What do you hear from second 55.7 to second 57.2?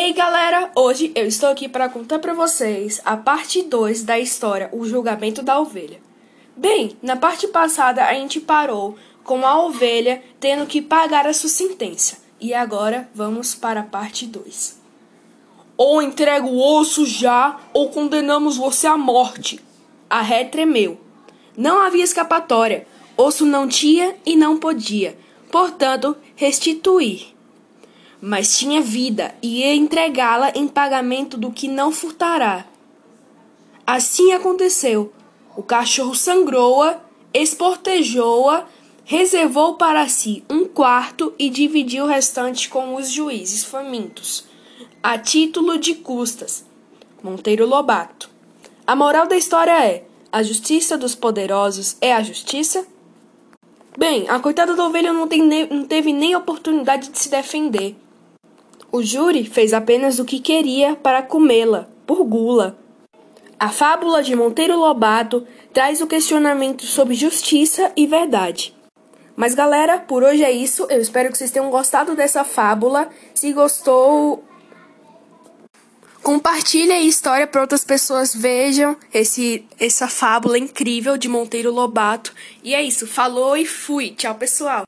não teve nem oportunidade de